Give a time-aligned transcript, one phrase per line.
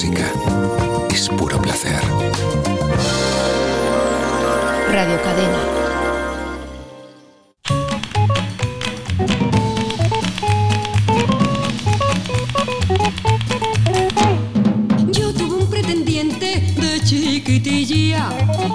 [0.00, 0.32] música.
[1.10, 2.00] Es puro placer.
[4.90, 5.58] Radio Cadena.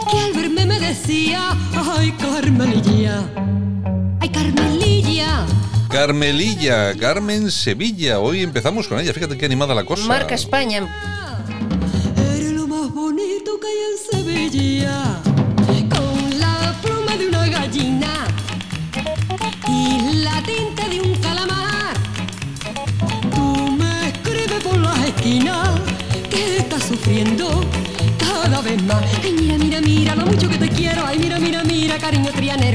[0.10, 1.58] que al verme me decía,
[1.98, 3.24] ay Carmelilla,
[4.20, 5.46] ay Carmelilla.
[5.90, 8.20] Carmelilla, Carmen Sevilla.
[8.20, 9.14] Hoy empezamos con ella.
[9.14, 10.06] Fíjate qué animada la cosa.
[10.06, 11.15] Marca España.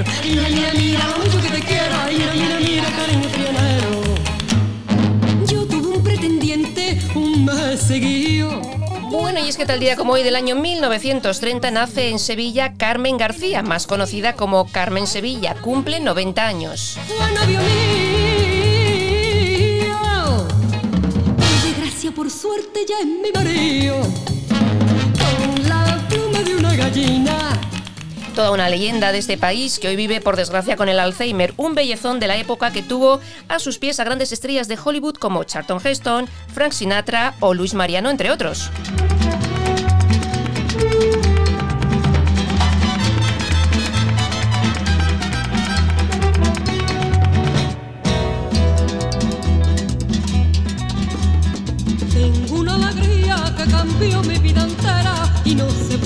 [0.04, 0.48] Trianero.
[0.48, 1.94] Mira, mira, mira lo mucho que te quiero.
[2.08, 3.90] Mira, mira, mira, cariño trianero.
[5.46, 8.60] Yo tuve un pretendiente un mes seguido.
[9.10, 13.16] Bueno, y es que tal día como hoy del año 1930 nace en Sevilla Carmen
[13.16, 15.56] García, más conocida como Carmen Sevilla.
[15.60, 16.98] Cumple 90 años.
[17.06, 17.70] Fue novio mío.
[21.36, 23.96] Por desgracia, por suerte, ya es mi marido.
[25.18, 27.49] Con la pluma de una gallina.
[28.34, 31.74] Toda una leyenda de este país que hoy vive por desgracia con el Alzheimer, un
[31.74, 35.44] bellezón de la época que tuvo a sus pies a grandes estrellas de Hollywood como
[35.44, 38.70] Charlton Heston, Frank Sinatra o Luis Mariano, entre otros.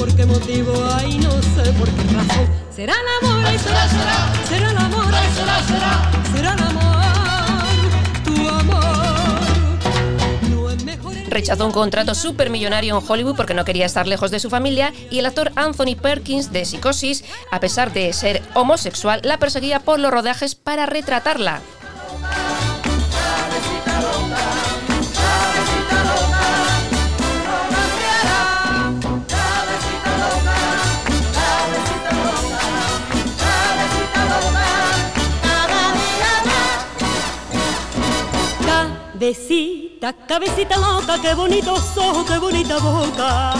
[0.04, 2.46] Por qué motivo, ay, no sé por qué razón.
[2.70, 7.84] Será el amor, ay, será, será, será el amor, ay, será, será, será el amor,
[8.22, 9.40] tu amor.
[10.50, 14.30] No es mejor el Rechazó un contrato supermillonario en Hollywood porque no quería estar lejos
[14.30, 19.22] de su familia y el actor Anthony Perkins de Psicosis, a pesar de ser homosexual,
[19.24, 21.62] la perseguía por los rodajes para retratarla.
[39.24, 43.54] Cabecita, cabecita loca, qué bonitos ojos, qué bonita boca.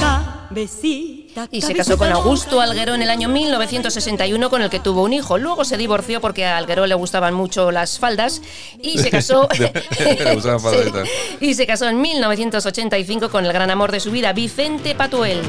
[0.00, 2.10] Cabecita, Y se casó con.
[2.10, 5.38] Augusto Alguero en el año 1961 con el que tuvo un hijo.
[5.38, 8.42] Luego se divorció porque a Alguero le gustaban mucho las faldas
[8.82, 10.66] y se casó Le gustaban Sí.
[10.66, 11.08] faldaditas.
[11.40, 15.40] y se casó en 1985 con el gran amor de su vida, Vicente Patuel.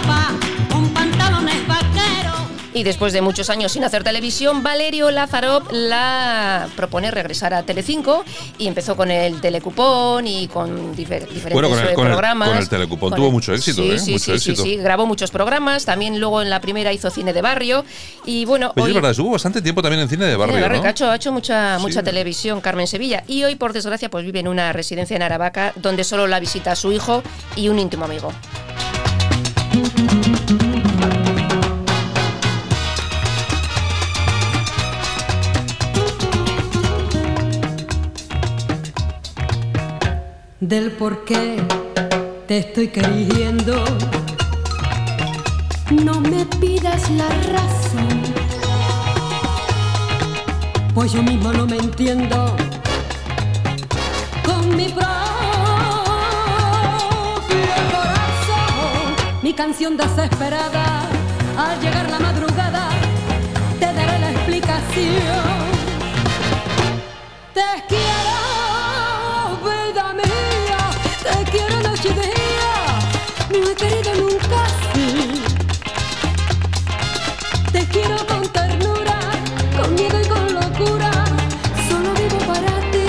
[0.00, 0.32] Guapa,
[0.72, 2.34] con pantalones vaqueros.
[2.76, 8.24] Y después de muchos años sin hacer televisión, Valerio Lázaro la propone regresar a Telecinco
[8.58, 12.48] y empezó con el Telecupón y con difer- diferentes Bueno, con el- con el- programas.
[12.48, 13.98] con el Telecupón tuvo mucho éxito, sí, ¿eh?
[14.00, 14.62] Sí, Mucho sí, sí, éxito.
[14.64, 15.84] sí, grabó muchos programas.
[15.84, 17.84] También luego en la primera hizo cine de barrio.
[18.26, 18.90] Y bueno, Oye, hoy.
[18.90, 20.88] es verdad, estuvo bastante tiempo también en cine de barrio, Cine de barrio, ¿no?
[20.88, 21.82] ha hecho, ha hecho mucha, Sí.
[21.82, 25.72] mucha televisión Carmen Sevilla y hoy por desgracia pues vive en una residencia en Aravaca
[25.76, 27.22] donde solo la visita su hijo
[27.54, 28.32] y un íntimo amigo.
[40.68, 41.62] Del por qué
[42.48, 43.84] te estoy queriendo.
[45.90, 48.22] No me pidas la razón,
[50.94, 52.56] pues yo mismo no me entiendo
[54.44, 55.23] con mi propio
[59.44, 61.06] Mi canción desesperada,
[61.58, 62.88] al llegar la madrugada,
[63.78, 65.44] te daré la explicación.
[67.52, 68.38] Te quiero,
[69.62, 70.78] vida mía,
[71.22, 72.72] te quiero noche y día,
[73.50, 75.44] no he querido nunca así.
[77.70, 79.18] Te quiero con ternura,
[79.78, 81.10] con miedo y con locura,
[81.86, 83.08] solo vivo para ti.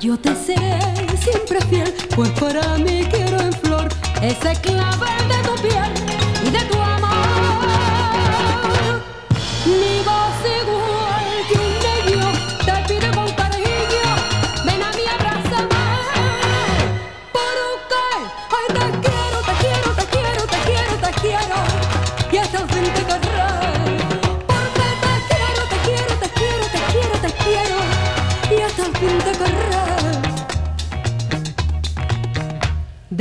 [0.00, 2.91] Yo te seré siempre fiel, pues para mí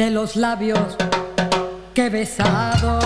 [0.02, 0.98] De los labios
[1.94, 3.00] que he besado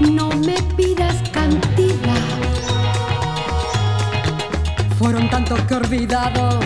[0.00, 2.26] No me pidas cantidad.
[4.98, 6.58] Fueron tantos que he olvidado.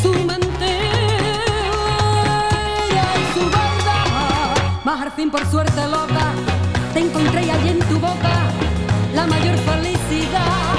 [0.00, 0.70] Su mentira
[3.20, 4.56] y su verdad.
[4.84, 6.32] Mas al fin por suerte loca
[6.94, 8.34] te encontré allí en tu boca
[9.14, 10.77] la mayor felicidad.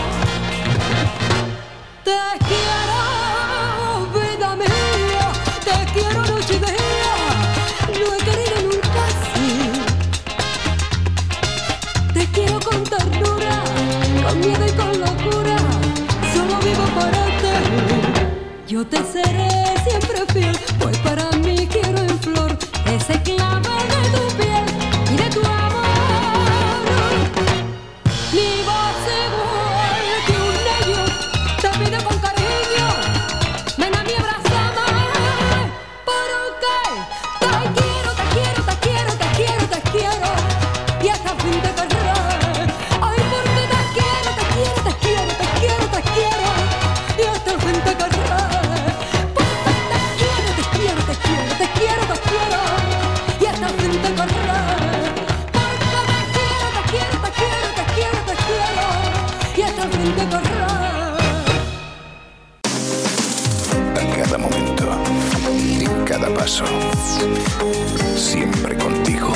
[68.16, 69.32] Siempre contigo.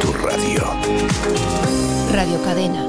[0.00, 0.64] Tu radio.
[2.10, 2.88] Radio Cadena.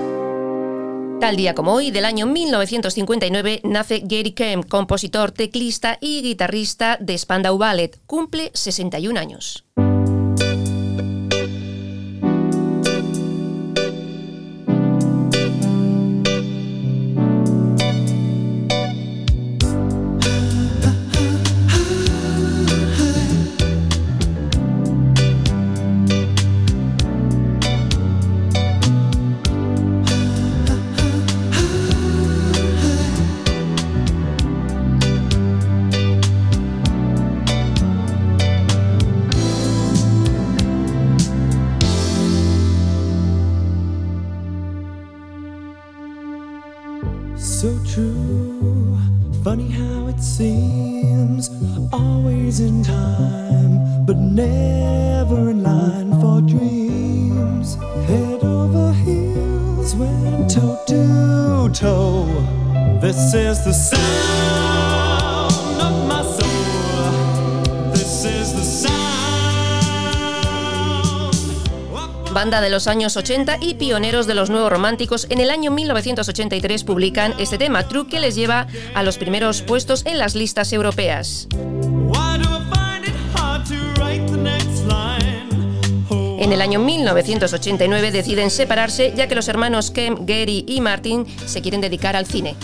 [1.20, 7.18] Tal día como hoy, del año 1959, nace Gary Kemp, compositor, teclista y guitarrista de
[7.18, 8.00] Spandau Ballet.
[8.08, 9.66] Cumple 61 años.
[47.38, 48.98] So true,
[49.44, 51.50] funny how it seems,
[51.92, 57.76] always in time, but never in line for dreams.
[58.08, 62.26] Head over heels, went toe to toe.
[63.02, 64.85] This is the sound
[72.36, 76.84] Banda de los años 80 y pioneros de los nuevos románticos, en el año 1983
[76.84, 81.48] publican este tema, True, que les lleva a los primeros puestos en las listas europeas.
[82.10, 82.36] Oh,
[86.38, 91.62] En el año 1989 deciden separarse ya que los hermanos Kem, Gary y Martin se
[91.62, 92.58] quieren dedicar al cine.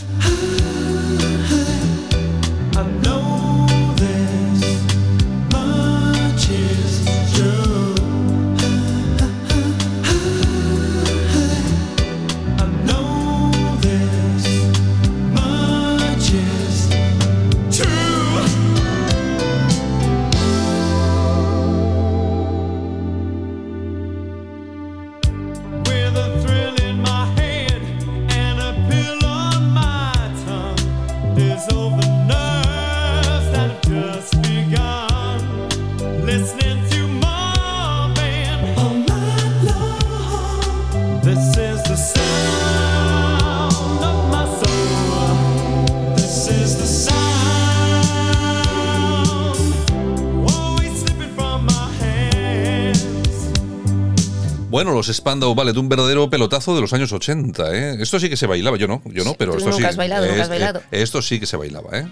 [55.07, 57.97] Los Spandau Ballet, un verdadero pelotazo de los años 80, ¿eh?
[57.99, 59.89] Esto sí que se bailaba, yo no, yo no, pero Tú esto nunca sí.
[59.89, 60.81] has bailado, nunca has Eh, bailado.
[60.91, 62.07] esto sí que se bailaba, ¿eh?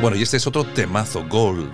[0.00, 1.68] Bueno, y este es otro temazo, Gold.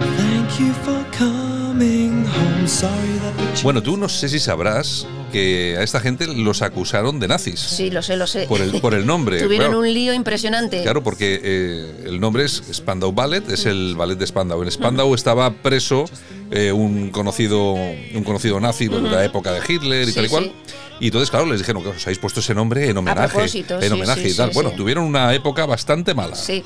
[0.00, 2.66] Thank you for coming home.
[2.66, 2.90] Sorry
[3.20, 7.26] that the Bueno, tú no sé si sabrás que a esta gente los acusaron de
[7.26, 7.58] nazis.
[7.58, 8.46] Sí, lo sé, lo sé.
[8.46, 9.38] Por el, por el nombre.
[9.42, 9.78] Tuvieron claro.
[9.80, 10.82] un lío impresionante.
[10.82, 14.62] Claro, porque eh, el nombre es Spandau Ballet, es el ballet de Spandau.
[14.62, 16.04] En Spandau estaba preso
[16.50, 20.28] eh, un conocido un conocido nazi de la época de Hitler y Sí, tal y
[20.28, 20.44] cual.
[20.44, 20.74] sí.
[21.00, 23.28] Y entonces, claro, les dijeron que os habéis puesto ese nombre en homenaje.
[23.32, 24.50] propósito, en homenaje sí, y tal.
[24.54, 26.36] bueno, tuvieron una época bastante mala.
[26.36, 26.62] Sí.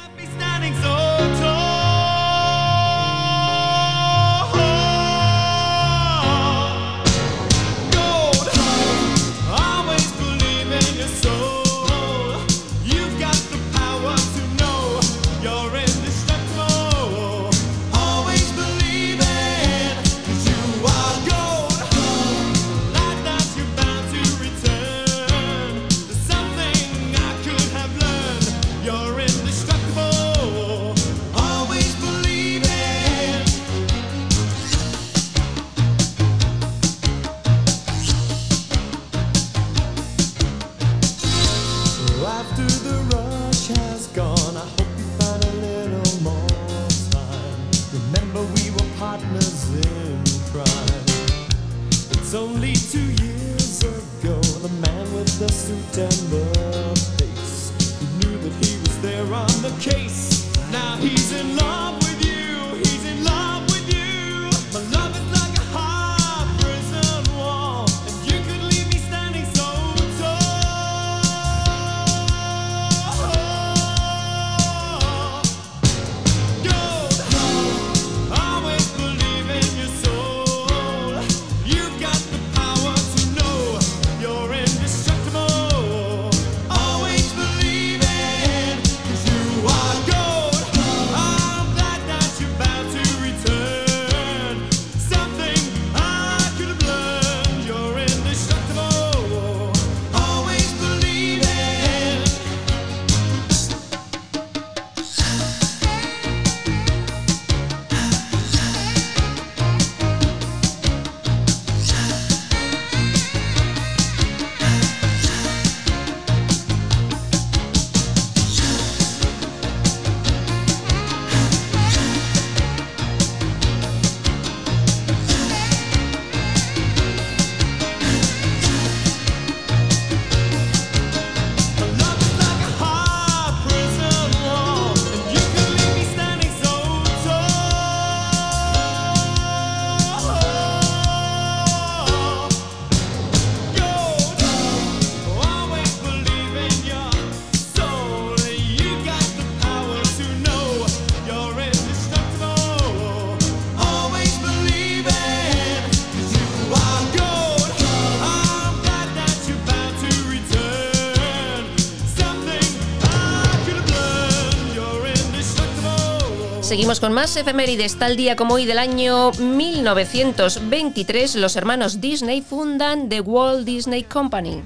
[166.87, 167.99] Seguimos con más efemérides.
[167.99, 174.62] Tal día como hoy del año 1923, los hermanos Disney fundan The Walt Disney Company.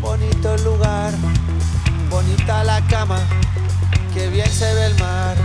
[0.00, 1.12] Bonito lugar,
[2.08, 3.18] bonita la cama,
[4.14, 5.36] que bien se ve el mar.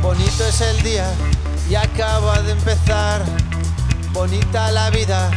[0.00, 1.06] Bonito es el día
[1.68, 3.22] y acaba de empezar.
[4.14, 5.30] Bonita la vida.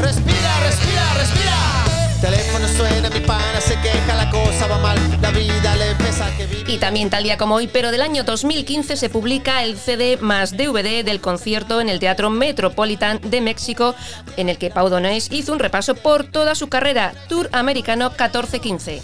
[0.00, 1.87] Respira, respira, respira.
[2.20, 6.46] Teléfono suena, mi pana se queja, la cosa va mal, la vida le pesa que
[6.46, 6.72] vive.
[6.72, 10.56] Y también tal día como hoy, pero del año 2015, se publica el CD más
[10.56, 13.94] DVD del concierto en el Teatro Metropolitan de México,
[14.36, 19.00] en el que Pau Donés hizo un repaso por toda su carrera, Tour Americano 14-15.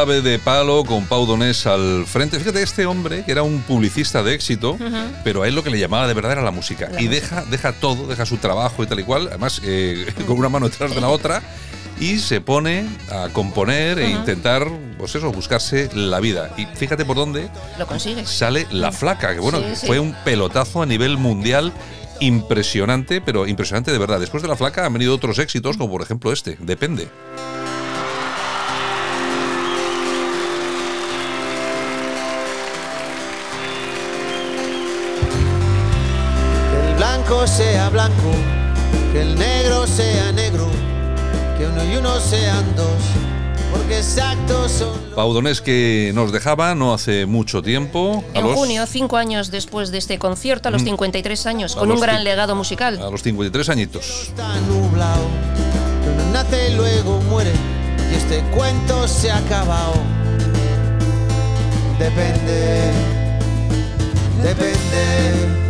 [0.00, 2.38] Jarabe de palo con Pau Donés al frente.
[2.38, 4.78] Fíjate, este hombre que era un publicista de éxito,
[5.24, 6.88] pero a él lo que le llamaba de verdad era la música.
[6.88, 7.20] La y música.
[7.36, 10.70] deja, deja todo, deja su trabajo y tal y cual, además eh, con una mano
[10.70, 11.42] detrás de la otra,
[12.00, 14.66] y se pone a componer e intentar,
[14.96, 16.50] pues eso, buscarse la vida.
[16.56, 18.26] Y fíjate por dónde Lo consigues.
[18.30, 19.86] sale La Flaca, que bueno, Sí, sí.
[19.86, 21.74] fue un pelotazo a nivel mundial
[22.20, 24.18] impresionante, pero impresionante de verdad.
[24.18, 27.06] Después de La Flaca han venido otros éxitos, como por ejemplo este, Depende.
[37.30, 38.32] Blanco sea blanco,
[39.12, 40.66] que el negro sea negro,
[41.56, 42.88] que uno y uno sean dos,
[43.72, 48.24] porque exactos son los Pau Donés que nos dejaba no hace mucho tiempo.
[48.34, 51.80] a En los- junio, cinco años después de este concierto, a los 53 años, A
[51.80, 52.98] con un gran legado musical.
[53.00, 54.04] A los 53 añitos.
[54.28, 55.22] está nublado,
[56.12, 57.52] uno nace y luego muere,
[58.10, 59.94] y este cuento se ha acabado.
[61.98, 62.90] Depende,
[64.42, 65.69] depende,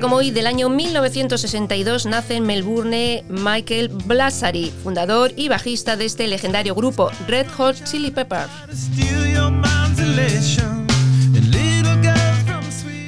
[0.00, 6.26] como hoy del año 1962 nace en Melbourne Michael Blasari, fundador y bajista de este
[6.26, 8.50] legendario grupo Red Hot Chili Peppers.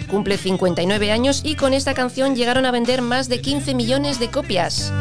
[0.09, 4.29] Cumple 59 años y con esta canción llegaron a vender más de 15 millones de
[4.29, 4.93] copias.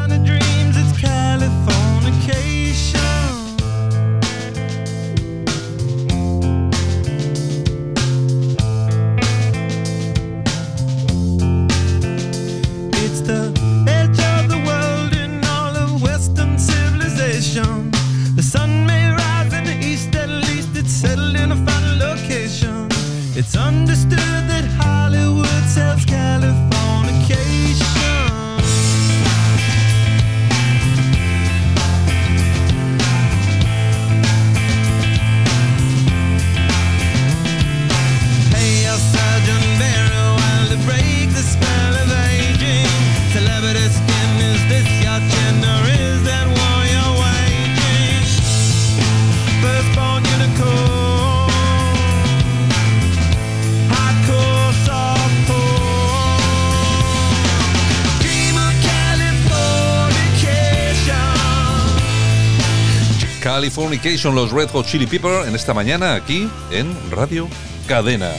[63.61, 67.47] Californication, los Red Hot Chili Pepper, en esta mañana aquí en Radio
[67.87, 68.31] Cadena.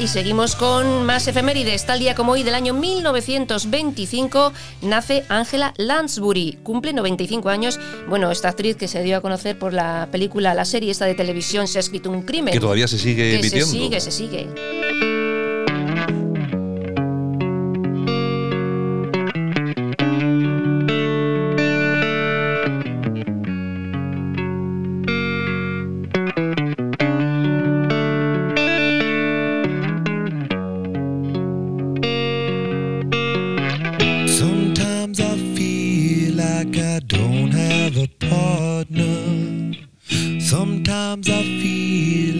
[0.00, 1.84] Y seguimos con más efemérides.
[1.84, 6.60] Tal día como hoy del año 1925 nace Angela Lansbury.
[6.62, 7.78] Cumple 95 años.
[8.08, 11.14] Bueno, esta actriz que se dio a conocer por la película, la serie esta de
[11.14, 12.54] televisión Se ha escrito un crimen.
[12.54, 13.50] Que todavía se sigue que.
[13.50, 15.11] Se sigue, se sigue.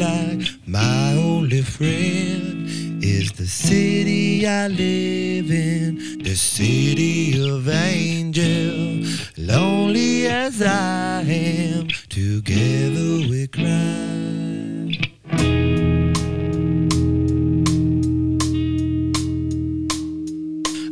[0.02, 2.66] Like my only friend
[3.02, 9.04] is the city I live in, the city of angel.
[9.36, 14.02] Lonely as I am, together we cry.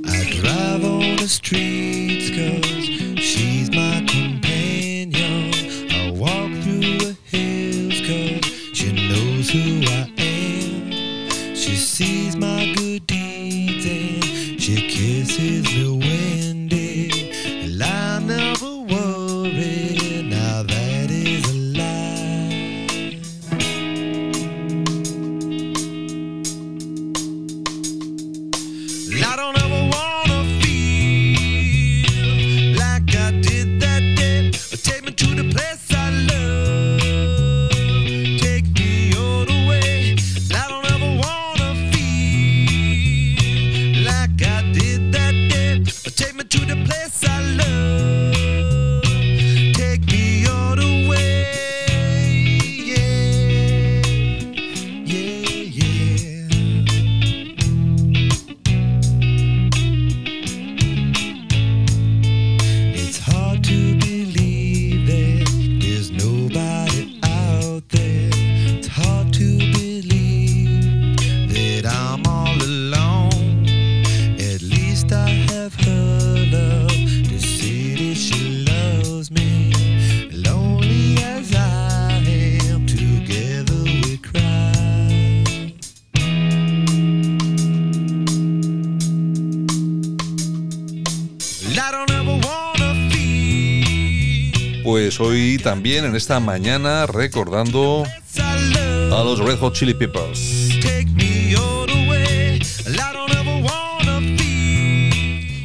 [0.07, 0.21] I
[94.91, 98.03] Pues hoy también en esta mañana recordando
[98.37, 100.69] a los Red Hot Chili Peppers.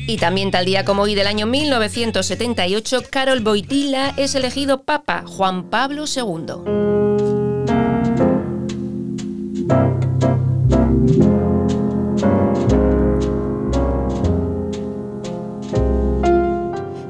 [0.05, 5.71] Y también tal día como hoy del año 1978, Carol Boitila es elegido Papa Juan
[5.71, 6.85] Pablo II.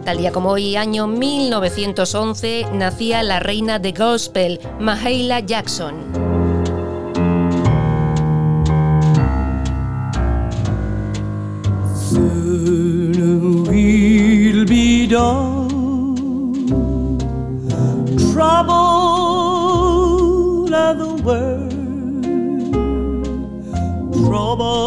[0.06, 5.96] Tal día como hoy, año 1911, nacía la reina de gospel, Mahalia Jackson.
[11.96, 15.66] Soon we'll be done.
[18.32, 18.76] Trouble
[20.72, 21.74] of the world,
[24.14, 24.85] trouble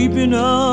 [0.00, 0.69] creeping up.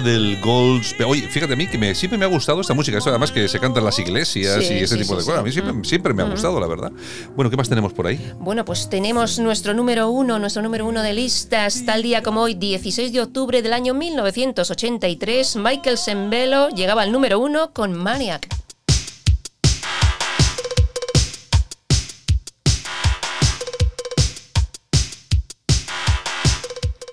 [0.00, 1.06] Del gospel.
[1.06, 2.98] Oye, fíjate a mí que me, siempre me ha gustado esta música.
[2.98, 5.24] Esto además que se canta en las iglesias Sí, y ese sí, tipo sí, de
[5.24, 5.40] cosas.
[5.40, 6.92] A mí siempre, siempre me ha gustado, la verdad.
[7.34, 8.32] Bueno, ¿qué más tenemos por ahí?
[8.38, 11.84] Bueno, pues tenemos nuestro número uno, nuestro número uno de listas.
[11.84, 17.38] Tal día como hoy, 16 de octubre del año 1983, Michael Sembello llegaba al número
[17.38, 18.48] uno con Maniac.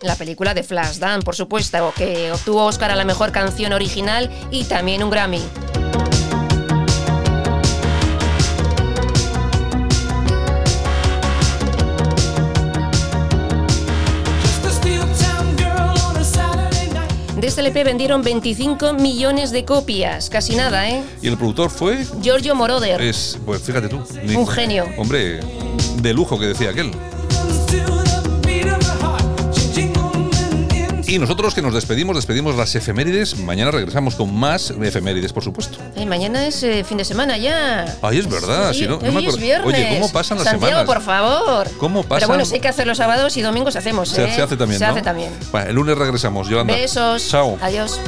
[0.06, 4.66] La película de Flashdance, por supuesto, que obtuvo Oscar a la mejor canción original y
[4.66, 5.42] también un Grammy.
[17.36, 21.04] De este LP vendieron 25 millones de copias, casi nada, ¿eh?
[21.24, 22.06] Y el productor fue.
[22.22, 23.02] Giorgio Moroder.
[23.02, 24.04] Es, pues fíjate tú.
[24.36, 24.86] Un genio.
[24.98, 25.40] Hombre,
[25.98, 26.92] de lujo que decía aquel.
[31.08, 33.38] Y nosotros que nos despedimos, despedimos las efemérides.
[33.38, 35.78] Mañana regresamos con más efemérides, por supuesto.
[35.96, 37.86] Eh, mañana es eh, fin de semana ya.
[38.02, 38.74] Ay, es verdad.
[38.74, 39.68] Sí, si no, no hoy me es viernes.
[39.68, 40.86] Oye, ¿cómo pasan las Santiago, semanas?
[40.88, 41.70] por favor.
[41.78, 42.28] ¿Cómo Pero pasan?
[42.30, 44.34] bueno, si hay que hacer los sábados y domingos, hacemos, Se, ¿eh?
[44.36, 44.92] se hace también, Se ¿no?
[44.94, 45.32] hace también.
[45.52, 46.74] Bueno, el lunes regresamos, Yolanda.
[46.74, 47.28] Besos.
[47.30, 47.58] Chao.
[47.62, 48.00] Adiós.